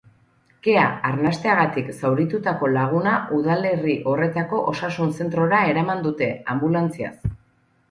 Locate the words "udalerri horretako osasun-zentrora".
3.41-5.63